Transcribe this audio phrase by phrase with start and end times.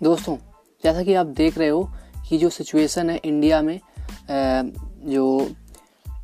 [0.00, 0.36] दोस्तों,
[0.84, 1.82] जैसा कि आप देख रहे हो
[2.28, 3.80] कि जो सिचुएशन है इंडिया में
[4.30, 5.48] जो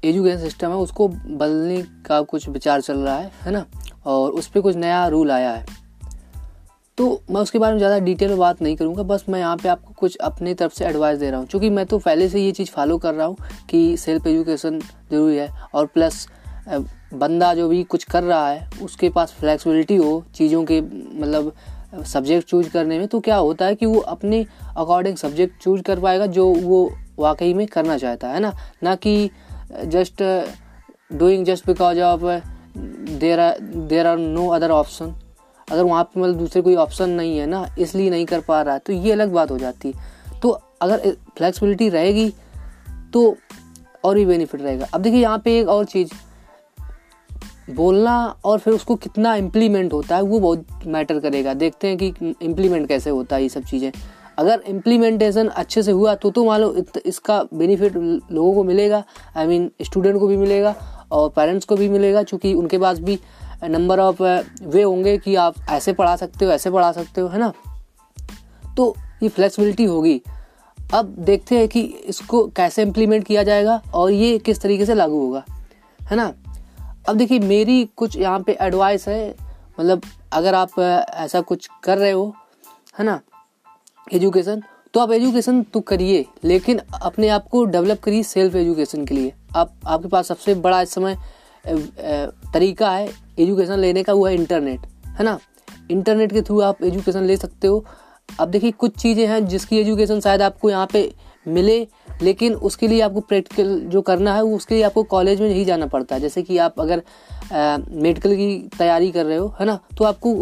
[0.05, 3.65] एजुकेशन सिस्टम है, उसको बदलने का कुछ विचार चल रहा है है ना?
[4.07, 5.65] और उस पर कुछ नया रूल आया है।
[6.99, 9.69] तो मैं उसके बारे में ज़्यादा डिटेल में बात नहीं करूँगा, बस मैं यहाँ पे
[9.69, 12.53] आपको कुछ अपनी तरफ़ से एडवाइस दे रहा हूँ। क्योंकि मैं तो पहले से ये
[12.53, 13.37] चीज़ फॉलो कर रहा हूँ
[13.71, 16.27] कि सेल्फ एजुकेशन ज़रूरी है और प्लस
[17.15, 20.81] बंदा जो भी कुछ कर रहा है, उसके पास फ्लेक्सिबिलिटी हो, चीज़ों के
[21.21, 21.53] मतलब
[21.95, 24.45] सब्जेक्ट चूज़ करने में तो क्या होता है कि वो अपने
[24.77, 28.53] अकॉर्डिंग सब्जेक्ट चूज़ कर पाएगा जो वो वाकई में करना चाहता है ना?
[28.83, 29.31] ना कि
[29.87, 30.23] just
[31.13, 32.25] doing just because of
[33.11, 35.15] there are there are no other option
[35.69, 38.75] अगर वहाँ पे मतलब दूसरे कोई ऑप्शन नहीं है ना, इसलिए नहीं कर पा रहा
[38.75, 40.51] है तो ये अलग बात हो जाती है। तो
[40.83, 42.29] अगर फ्लेक्सिबिलिटी रहेगी
[43.13, 43.37] तो
[44.05, 46.13] और भी बेनिफिट रहेगा। अब देखिए यहाँ पे एक और चीज़
[47.69, 52.35] बोलना और फिर उसको कितना इम्प्लीमेंट होता है, वो बहुत मैटर करेगा। देखते हैं कि
[52.43, 53.91] इम्प्लीमेंट कैसे होता है ये सब चीज़ें।
[54.39, 56.75] अगर इम्प्लीमेंटेशन अच्छे से हुआ तो तो मान लो
[57.07, 59.03] इसका बेनिफिट लोगों को मिलेगा
[59.37, 60.75] आई मीन स्टूडेंट को भी मिलेगा
[61.13, 63.19] और पेरेंट्स को भी मिलेगा, क्योंकि उनके पास भी
[63.65, 67.39] नंबर ऑफ़ वे होंगे कि आप ऐसे पढ़ा सकते हो, ऐसे पढ़ा सकते हो, है
[67.39, 67.53] ना?
[68.77, 70.21] तो ये फ्लेक्सिबिलिटी होगी।
[70.79, 75.21] अब देखते हैं कि इसको कैसे इम्प्लीमेंट किया जाएगा और ये किस तरीके से लागू
[75.21, 75.45] होगा,
[76.01, 76.33] है ना?
[77.09, 79.35] अब देखिए, मेरी कुछ यहाँ पे एडवाइस है।
[79.81, 82.35] मतलब अगर आप ऐसा कुछ कर रहे हो,
[82.99, 83.21] है ना
[84.07, 84.63] एजुकेशन
[84.95, 89.33] तो आप एजुकेशन तो करिए, लेकिन अपने आप को डेवलप करिए सेल्फ एजुकेशन के लिए।
[89.57, 91.17] आप, आपके पास सबसे बड़ा इस समय
[91.65, 94.87] तरीका है एजुकेशन लेने का, वो है इंटरनेट
[95.19, 95.39] है ना।
[95.91, 97.85] इंटरनेट के थ्रू आप एजुकेशन ले सकते हो।
[98.41, 101.13] अब देखिए, कुछ चीज़ें हैं जिसकी एजुकेशन शायद आपको यहाँ पे
[101.49, 101.87] मिले
[102.23, 105.87] लेकिन उसके लिए आपको प्रैक्टिकल जो करना है, उसके लिए आपको कॉलेज में नहीं जाना
[105.87, 107.03] पड़ता। है जैसे कि आप अगर
[107.93, 109.79] मेडिकल की तैयारी कर रहे हो, है ना?
[109.99, 110.33] तो आपको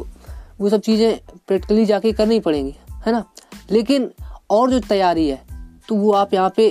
[0.60, 2.74] वो सब चीज़ें प्रैक्टिकली जाके करनी पड़ेंगी,
[3.06, 3.24] है ना?
[3.70, 4.10] लेकिन
[4.50, 5.42] और जो तैयारी है
[5.88, 6.68] तो वो आप यहाँ पे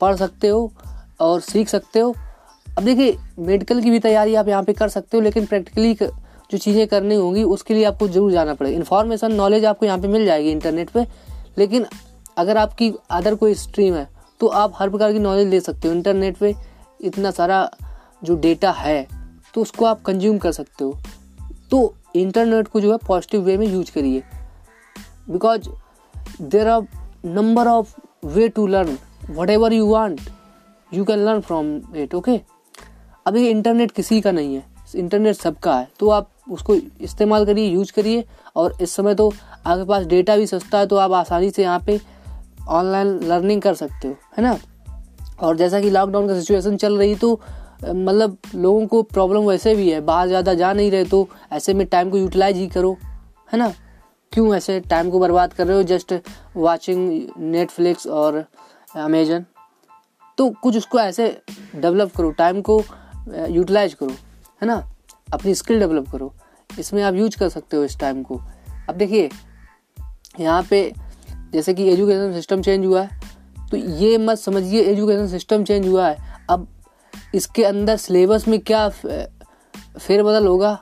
[0.00, 0.70] पढ़ सकते हो
[1.20, 2.14] और सीख सकते हो।
[2.66, 6.58] अब देखिए मेडिकल की भी तैयारी आप यहाँ पे कर सकते हो, लेकिन प्रैक्टिकली जो
[6.58, 10.24] चीज़ें करनी होंगी, उसके लिए आपको ज़रूर जाना पड़ेगा। इन्फॉर्मेशन नॉलेज आपको यहाँ पे मिल
[10.26, 11.06] जाएगी इंटरनेट पे।
[11.58, 11.86] लेकिन
[12.36, 14.08] अगर आपकी अदर कोई स्ट्रीम है
[14.40, 16.54] तो आप हर प्रकार की नॉलेज ले सकते हो। इंटरनेट पे
[17.00, 17.70] इतना सारा
[18.24, 19.06] जो डेटा है
[19.54, 20.96] तो उसको आप कंज्यूम कर सकते हो।
[21.70, 24.22] तो इंटरनेट को जो है पॉजिटिव वे में यूज़ करिए।
[25.30, 25.68] Because
[26.42, 26.86] there are
[27.24, 27.94] number of
[28.26, 28.98] way to learn
[29.50, 30.20] whatever you want
[30.92, 32.40] you can learn from it okay
[33.26, 34.64] अब ये इंटरनेट किसी का नहीं है
[34.96, 38.24] इंटरनेट सबका है। तो आप उसको इस्तेमाल करिए यूज़ करिए।
[38.56, 39.28] और इस समय तो
[39.66, 42.00] आपके पास डेटा भी सस्ता है तो आप आसानी से यहाँ पे
[42.68, 44.56] ऑनलाइन लर्निंग कर सकते हो, है ना?
[45.40, 47.40] और जैसा कि लॉकडाउन का सिचुएशन चल रही तो
[47.84, 51.86] मतलब लोगों को प्रॉब्लम वैसे भी है, बाहर ज़्यादा जा नहीं रहे तो ऐसे में
[51.86, 52.96] टाइम को यूटिलाइज ही करो,
[53.52, 53.72] है ना?
[54.32, 56.14] क्यों ऐसे टाइम को बर्बाद कर रहे हो जस्ट
[56.56, 58.44] वाचिंग नेटफ्लिक्स और
[58.96, 59.44] अमेजन
[60.38, 61.30] तो कुछ उसको ऐसे
[61.76, 62.82] डेवलप करो टाइम को
[63.48, 64.10] यूटिलाइज करो,
[64.62, 64.82] है ना?
[65.34, 66.32] अपनी स्किल डेवलप करो।
[66.70, 68.40] इसमें आप यूज़ कर सकते हो इस टाइम को।
[68.88, 69.28] अब देखिए,
[70.40, 70.80] यहाँ पे
[71.52, 73.20] जैसे कि एजुकेशन सिस्टम चेंज हुआ है
[73.70, 76.16] तो ये मत समझिए एजुकेशन सिस्टम चेंज हुआ है।
[76.50, 76.66] अब
[77.34, 80.78] इसके अंदर सिलेबस में क्या फेरबदल होगा,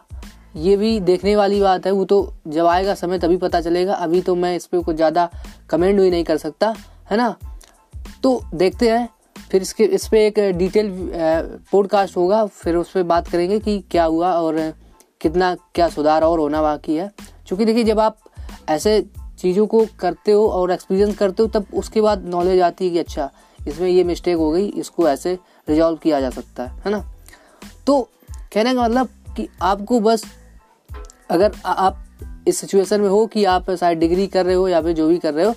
[0.57, 4.21] ये भी देखने वाली बात है। वो तो जब आएगा समय तभी पता चलेगा। अभी
[4.21, 5.29] तो मैं इस पर कुछ ज़्यादा
[5.71, 6.75] कमेंट भी नहीं कर सकता,
[7.11, 7.35] है ना?
[8.23, 9.09] तो देखते हैं,
[9.51, 10.91] फिर इसके, इस पर एक डिटेल
[11.73, 14.73] पॉडकास्ट होगा, फिर उस पर बात करेंगे कि क्या हुआ और
[15.21, 17.11] कितना, क्या सुधार और होना बाकी है।
[17.47, 18.19] क्योंकि देखिए, जब आप
[18.69, 19.05] ऐसे
[19.39, 22.99] चीज़ों को करते हो और एक्सपीरियंस करते हो तब उसके बाद नॉलेज आती है कि
[22.99, 23.31] अच्छा
[23.69, 25.39] इसमें ये मिस्टेक हो गई इसको ऐसे
[25.69, 27.05] रिजॉल्व किया जा सकता है है ना?
[27.87, 28.09] तो
[28.53, 30.25] कहने का मतलब कि आपको बस
[31.31, 32.03] अगर आप
[32.49, 35.19] इस सिचुएशन में हो कि आप शायद डिग्री कर रहे हो या फिर जो भी
[35.19, 35.55] कर रहे हो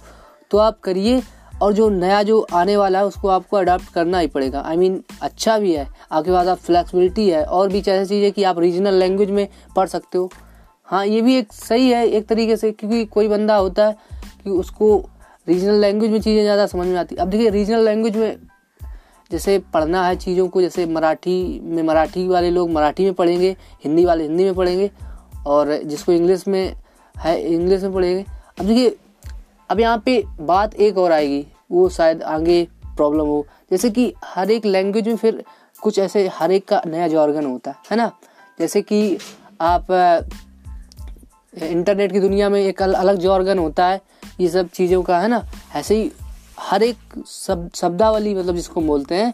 [0.52, 1.22] तो आप करिए
[1.62, 4.80] और जो नया जो आने वाला है उसको आपको अडाप्ट करना ही पड़ेगा। आई I
[4.80, 8.44] मीन mean, अच्छा भी है आपके पास आप फ्लेक्सिबिलिटी है और भी ऐसी चीज़ कि
[8.44, 10.32] आप रीजनल लैंग्वेज में पढ़ सकते हो।
[10.90, 13.98] हाँ ये भी एक सही है, एक तरीके से, क्योंकि कोई बंदा होता है
[14.44, 14.98] कि उसको
[15.48, 18.38] रीजनल लैंग्वेज में चीज़ें ज़्यादा समझ में आती। अब देखिए रीजनल लैंग्वेज में
[19.32, 24.06] जैसे पढ़ना है चीज़ों को, जैसे मराठी में, मराठी वाले लोग मराठी में पढ़ेंगे, हिंदी
[24.06, 24.90] वाले हिंदी में पढ़ेंगे,
[25.48, 26.76] और जिसको इंग्लिश में
[27.16, 28.26] है इंग्लिश में पढ़ेंगे।
[28.60, 28.96] अब देखिए,
[29.70, 34.52] अब यहाँ पे बात एक और आएगी, वो शायद आगे प्रॉब्लम हो। जैसे कि हर
[34.52, 35.44] एक लैंग्वेज में फिर
[35.82, 38.12] कुछ ऐसे, हर एक का नया जॉर्गन होता है ना?
[38.60, 39.18] जैसे कि
[39.62, 39.88] आप
[41.54, 44.02] इंटरनेट की दुनिया में एक अलग जॉर्गन होता है
[44.40, 45.44] ये सब चीज़ों का है ना?
[45.76, 46.12] ऐसे ही
[46.60, 46.98] हर एक
[47.28, 49.34] शब्द शब्दावली मतलब जिसको बोलते हैं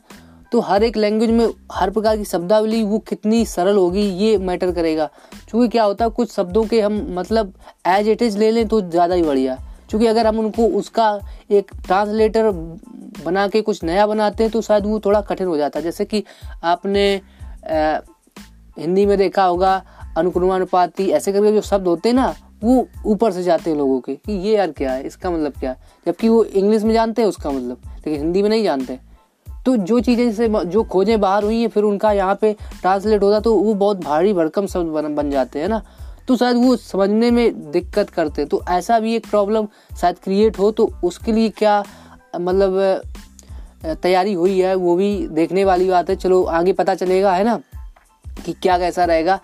[0.52, 4.72] तो हर एक लैंग्वेज में हर प्रकार की शब्दावली वो कितनी सरल होगी ये मैटर
[4.72, 5.06] करेगा।
[5.50, 7.54] क्योंकि क्या होता है कुछ शब्दों के हम मतलब
[7.88, 9.56] एज इट इज़ ले लें तो ज़्यादा ही बढ़िया।
[9.90, 11.08] क्योंकि अगर हम उनको उसका
[11.52, 12.52] एक ट्रांसलेटर
[13.26, 16.06] बना के कुछ नया बनाते हैं तो शायद वो थोड़ा कठिन हो जाता है। जैसे
[16.06, 16.24] कि
[16.64, 18.00] आपने आ,
[18.78, 19.82] हिंदी में देखा होगा
[20.18, 22.34] अनुक्रमानुपाती ऐसे करके जो शब्द होते हैं ना
[22.64, 25.72] वो ऊपर से जाते हैं लोगों के कि ये यार क्या है इसका मतलब क्या
[25.72, 25.78] है?
[26.06, 29.00] जबकि वो इंग्लिश में जानते हैं उसका मतलब लेकिन हिंदी में नहीं जानते
[29.66, 32.52] तो जो चीज़ें जैसे जो खोजें बाहर हुई हैं फिर उनका यहाँ पे
[32.82, 35.82] ट्रांसलेट होता तो वो बहुत भारी भड़कम शब्द बन, बन जाते हैं ना।
[36.28, 39.68] तो शायद वो समझने में दिक्कत करते हैं। तो ऐसा भी एक प्रॉब्लम
[40.02, 41.84] शायद क्रिएट हो तो उसके लिए क्या
[42.36, 43.02] मतलब
[44.04, 47.60] तैयारी हुई है वो भी देखने वाली बात है। चलो आगे पता चलेगा है ना?
[48.46, 49.40] कि क्या कैसा रहेगा?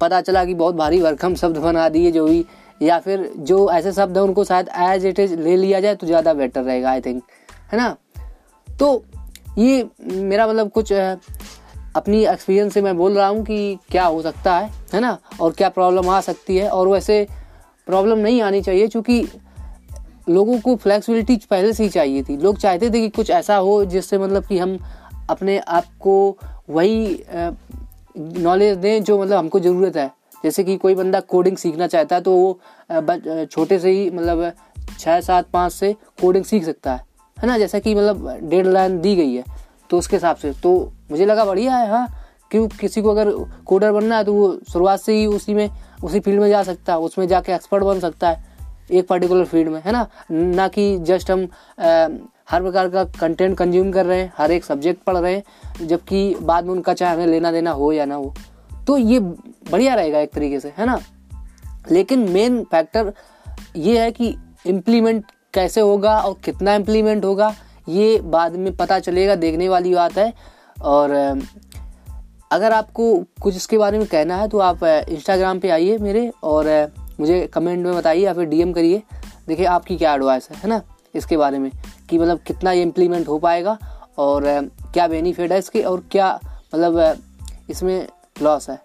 [0.00, 2.44] पता चला कि बहुत भारी भरकम शब्द बना दिए जो भी,
[2.82, 6.06] या फिर जो ऐसे शब्द हैं उनको शायद एज इट इज़ ले लिया जाए तो
[6.06, 7.22] ज़्यादा बेटर रहेगा आई थिंक
[7.72, 7.96] है ना?
[8.68, 9.04] तो
[9.58, 14.56] ये मेरा मतलब कुछ अपनी एक्सपीरियंस से मैं बोल रहा हूँ कि क्या हो सकता
[14.58, 15.16] है है ना?
[15.40, 16.68] और क्या प्रॉब्लम आ सकती है?
[16.68, 17.26] और वैसे
[17.86, 19.26] प्रॉब्लम नहीं आनी चाहिए क्योंकि
[20.28, 23.84] लोगों को फ्लेक्सिबिलिटी पहले से ही चाहिए थी। लोग चाहते थे कि कुछ ऐसा हो
[23.84, 24.78] जिससे मतलब कि हम
[25.30, 26.36] अपने आप को
[26.70, 27.14] वही
[28.14, 30.10] नॉलेज दें जो मतलब हमको ज़रूरत है।
[30.44, 34.52] जैसे कि कोई बंदा कोडिंग सीखना चाहता है तो वो छोटे से ही मतलब
[34.98, 37.04] छः सात, पाँच से कोडिंग सीख सकता है।
[37.36, 37.58] है ना?
[37.58, 39.44] जैसा कि मतलब डेड लाइन दी गई है
[39.90, 42.06] तो उसके हिसाब से। तो मुझे लगा बढ़िया है हाँ।
[42.50, 43.30] क्यों किसी को अगर
[43.66, 45.68] कोडर बनना है तो वो शुरुआत से ही उसी में,
[46.04, 48.52] उसी फ़ील्ड में जा सकता है, उसमें जाके एक्सपर्ट बन सकता है
[48.90, 50.06] एक पर्टिकुलर फ़ील्ड में, है ना?
[50.30, 51.46] ना कि जस्ट हम
[52.50, 56.34] हर प्रकार का कंटेंट कंज्यूम कर रहे हैं, हर एक सब्जेक्ट पढ़ रहे हैं, जबकि
[56.42, 58.34] बाद में उनका चाहे हमें लेना देना हो या ना हो।
[58.86, 59.20] तो ये
[59.70, 61.00] बढ़िया रहेगा एक तरीके से, है ना?
[61.90, 63.12] लेकिन मेन फैक्टर
[63.76, 64.34] ये है कि
[64.66, 65.24] इम्प्लीमेंट
[65.54, 67.54] कैसे होगा और कितना इम्प्लीमेंट होगा,
[67.88, 70.32] ये बाद में पता चलेगा, देखने वाली बात है।
[70.82, 71.40] और,
[72.52, 76.92] अगर आपको कुछ इसके बारे में कहना है तो आप इंस्टाग्राम पे आइए मेरे और,
[77.20, 79.02] मुझे कमेंट में बताइए या फिर डीएम करिए।
[79.48, 80.82] देखिए आपकी क्या एडवाइस है है ना?
[81.14, 81.70] इसके बारे में।
[82.10, 83.76] कि मतलब कितना ये इम्प्लीमेंट हो पाएगा
[84.18, 84.44] और
[84.94, 86.32] क्या बेनिफिट है इसके और क्या
[86.74, 87.18] मतलब
[87.70, 88.06] इसमें
[88.42, 88.78] लॉस है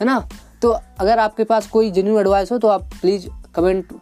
[0.00, 0.28] है ना?
[0.62, 3.92] तो अगर आपके पास कोई जेन्यून एडवाइस हो तो आप प्लीज़ कमेंट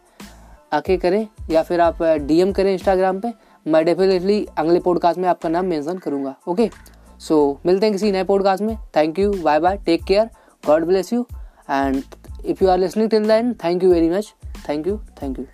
[0.73, 3.33] आके करें या फिर आप डीएम करें इंस्टाग्राम पे।
[3.67, 6.71] मैं डेफिनेटली अगले पॉडकास्ट में आपका नाम मेंशन करूँगा ओके
[7.21, 7.37] सो
[7.67, 10.31] मिलते हैं किसी नए पॉडकास्ट में। Thank you bye bye take care
[10.65, 11.27] God bless you
[11.71, 12.03] and
[12.47, 14.35] if you are listening till then thank you very much
[14.69, 15.45] thank you thank you